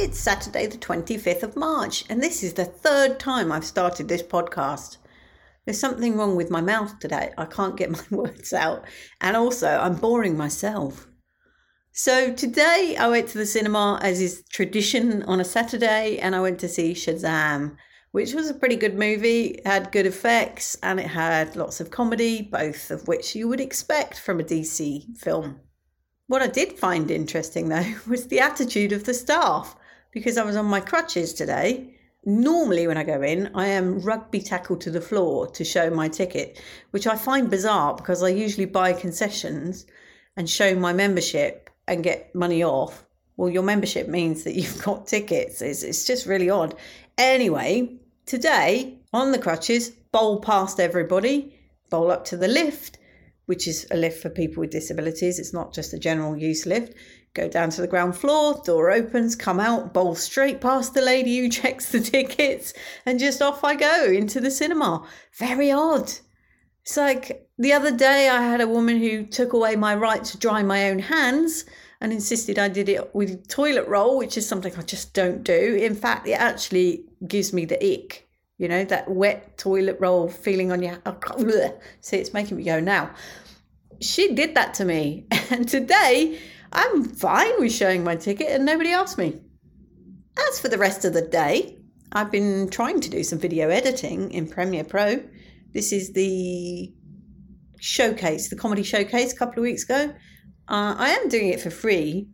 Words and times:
It's 0.00 0.20
Saturday, 0.20 0.66
the 0.68 0.78
25th 0.78 1.42
of 1.42 1.56
March, 1.56 2.04
and 2.08 2.22
this 2.22 2.44
is 2.44 2.52
the 2.52 2.64
third 2.64 3.18
time 3.18 3.50
I've 3.50 3.64
started 3.64 4.06
this 4.06 4.22
podcast. 4.22 4.98
There's 5.64 5.80
something 5.80 6.16
wrong 6.16 6.36
with 6.36 6.52
my 6.52 6.60
mouth 6.60 7.00
today. 7.00 7.32
I 7.36 7.46
can't 7.46 7.76
get 7.76 7.90
my 8.12 8.16
words 8.16 8.52
out, 8.52 8.84
and 9.20 9.36
also 9.36 9.66
I'm 9.66 9.96
boring 9.96 10.36
myself. 10.36 11.08
So 11.90 12.32
today 12.32 12.94
I 12.96 13.08
went 13.08 13.26
to 13.30 13.38
the 13.38 13.44
cinema, 13.44 13.98
as 14.00 14.20
is 14.20 14.44
tradition 14.52 15.24
on 15.24 15.40
a 15.40 15.44
Saturday, 15.44 16.20
and 16.20 16.36
I 16.36 16.42
went 16.42 16.60
to 16.60 16.68
see 16.68 16.92
Shazam, 16.92 17.76
which 18.12 18.34
was 18.34 18.48
a 18.48 18.54
pretty 18.54 18.76
good 18.76 18.96
movie. 18.96 19.60
Had 19.66 19.90
good 19.90 20.06
effects, 20.06 20.76
and 20.80 21.00
it 21.00 21.08
had 21.08 21.56
lots 21.56 21.80
of 21.80 21.90
comedy, 21.90 22.42
both 22.42 22.92
of 22.92 23.08
which 23.08 23.34
you 23.34 23.48
would 23.48 23.60
expect 23.60 24.20
from 24.20 24.38
a 24.38 24.44
DC 24.44 25.18
film. 25.18 25.58
What 26.28 26.42
I 26.42 26.46
did 26.46 26.78
find 26.78 27.10
interesting 27.10 27.68
though 27.68 27.94
was 28.06 28.28
the 28.28 28.38
attitude 28.38 28.92
of 28.92 29.02
the 29.02 29.12
staff 29.12 29.74
because 30.10 30.38
I 30.38 30.44
was 30.44 30.56
on 30.56 30.66
my 30.66 30.80
crutches 30.80 31.32
today. 31.32 31.94
Normally, 32.24 32.86
when 32.86 32.96
I 32.96 33.04
go 33.04 33.22
in, 33.22 33.50
I 33.54 33.68
am 33.68 34.00
rugby 34.00 34.40
tackled 34.40 34.80
to 34.82 34.90
the 34.90 35.00
floor 35.00 35.46
to 35.48 35.64
show 35.64 35.88
my 35.90 36.08
ticket, 36.08 36.60
which 36.90 37.06
I 37.06 37.16
find 37.16 37.48
bizarre 37.48 37.94
because 37.94 38.22
I 38.22 38.28
usually 38.28 38.66
buy 38.66 38.92
concessions 38.92 39.86
and 40.36 40.48
show 40.48 40.74
my 40.74 40.92
membership 40.92 41.70
and 41.86 42.04
get 42.04 42.34
money 42.34 42.62
off. 42.62 43.06
Well, 43.36 43.50
your 43.50 43.62
membership 43.62 44.08
means 44.08 44.44
that 44.44 44.54
you've 44.60 44.82
got 44.82 45.06
tickets. 45.06 45.62
It's, 45.62 45.82
it's 45.82 46.06
just 46.06 46.26
really 46.26 46.50
odd. 46.50 46.74
Anyway, 47.16 47.98
today 48.26 48.98
on 49.12 49.32
the 49.32 49.38
crutches, 49.38 49.90
bowl 50.12 50.40
past 50.40 50.80
everybody, 50.80 51.58
bowl 51.90 52.10
up 52.10 52.24
to 52.26 52.36
the 52.36 52.48
lift, 52.48 52.97
which 53.48 53.66
is 53.66 53.86
a 53.90 53.96
lift 53.96 54.20
for 54.20 54.28
people 54.28 54.60
with 54.60 54.70
disabilities. 54.70 55.38
It's 55.38 55.54
not 55.54 55.72
just 55.72 55.94
a 55.94 55.98
general 55.98 56.36
use 56.36 56.66
lift. 56.66 56.92
Go 57.32 57.48
down 57.48 57.70
to 57.70 57.80
the 57.80 57.86
ground 57.86 58.14
floor, 58.14 58.60
door 58.62 58.90
opens, 58.90 59.34
come 59.34 59.58
out, 59.58 59.94
bowl 59.94 60.14
straight 60.14 60.60
past 60.60 60.92
the 60.92 61.00
lady 61.00 61.38
who 61.38 61.48
checks 61.60 61.90
the 61.90 62.00
tickets, 62.00 62.74
and 63.06 63.18
just 63.18 63.40
off 63.40 63.64
I 63.64 63.74
go 63.74 64.04
into 64.04 64.38
the 64.38 64.50
cinema. 64.50 65.06
Very 65.32 65.72
odd. 65.72 66.12
It's 66.82 66.96
like 66.98 67.48
the 67.56 67.72
other 67.72 67.90
day 67.90 68.28
I 68.28 68.42
had 68.42 68.60
a 68.60 68.68
woman 68.68 68.98
who 68.98 69.24
took 69.24 69.54
away 69.54 69.76
my 69.76 69.94
right 69.94 70.22
to 70.24 70.36
dry 70.36 70.62
my 70.62 70.90
own 70.90 70.98
hands 70.98 71.64
and 72.02 72.12
insisted 72.12 72.58
I 72.58 72.68
did 72.68 72.90
it 72.90 73.14
with 73.14 73.48
toilet 73.48 73.88
roll, 73.88 74.18
which 74.18 74.36
is 74.36 74.46
something 74.46 74.74
I 74.76 74.82
just 74.82 75.14
don't 75.14 75.42
do. 75.42 75.74
In 75.80 75.94
fact, 75.94 76.28
it 76.28 76.32
actually 76.32 77.06
gives 77.26 77.54
me 77.54 77.64
the 77.64 77.82
ick. 77.82 78.27
You 78.58 78.68
know, 78.68 78.84
that 78.84 79.08
wet 79.08 79.56
toilet 79.56 79.98
roll 80.00 80.28
feeling 80.28 80.72
on 80.72 80.82
your. 80.82 80.98
See, 82.00 82.16
it's 82.16 82.34
making 82.34 82.56
me 82.56 82.64
go 82.64 82.80
now. 82.80 83.10
She 84.00 84.34
did 84.34 84.54
that 84.54 84.74
to 84.74 84.84
me. 84.84 85.26
And 85.50 85.66
today, 85.66 86.38
I'm 86.72 87.04
fine 87.04 87.58
with 87.58 87.72
showing 87.72 88.04
my 88.04 88.16
ticket 88.16 88.48
and 88.48 88.66
nobody 88.66 88.90
asked 88.90 89.16
me. 89.16 89.40
As 90.48 90.60
for 90.60 90.68
the 90.68 90.76
rest 90.76 91.06
of 91.06 91.14
the 91.14 91.22
day, 91.22 91.78
I've 92.12 92.30
been 92.30 92.68
trying 92.68 93.00
to 93.00 93.10
do 93.10 93.24
some 93.24 93.38
video 93.38 93.70
editing 93.70 94.30
in 94.30 94.46
Premiere 94.46 94.84
Pro. 94.84 95.22
This 95.72 95.92
is 95.92 96.12
the 96.12 96.92
showcase, 97.80 98.48
the 98.48 98.56
comedy 98.56 98.82
showcase 98.82 99.32
a 99.32 99.36
couple 99.36 99.60
of 99.60 99.62
weeks 99.62 99.84
ago. 99.84 100.14
Uh, 100.68 100.94
I 100.98 101.10
am 101.10 101.28
doing 101.28 101.48
it 101.48 101.60
for 101.60 101.70
free, 101.70 102.28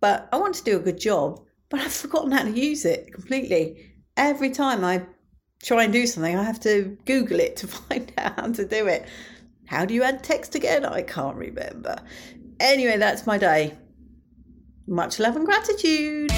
but 0.00 0.28
I 0.32 0.36
want 0.36 0.54
to 0.56 0.64
do 0.64 0.76
a 0.76 0.80
good 0.80 0.98
job, 0.98 1.40
but 1.68 1.80
I've 1.80 1.92
forgotten 1.92 2.32
how 2.32 2.44
to 2.44 2.50
use 2.50 2.84
it 2.84 3.12
completely. 3.12 3.94
Every 4.16 4.50
time 4.50 4.84
I 4.84 5.06
try 5.62 5.84
and 5.84 5.92
do 5.92 6.06
something, 6.06 6.36
I 6.36 6.42
have 6.42 6.60
to 6.60 6.96
Google 7.04 7.40
it 7.40 7.56
to 7.58 7.66
find 7.68 8.12
out 8.18 8.36
how 8.36 8.52
to 8.52 8.64
do 8.64 8.86
it. 8.86 9.06
How 9.66 9.84
do 9.84 9.94
you 9.94 10.02
add 10.02 10.24
text 10.24 10.54
again? 10.54 10.84
I 10.84 11.02
can't 11.02 11.36
remember. 11.36 12.00
Anyway, 12.58 12.96
that's 12.96 13.26
my 13.26 13.38
day. 13.38 13.76
Much 14.86 15.18
love 15.18 15.36
and 15.36 15.44
gratitude. 15.44 16.30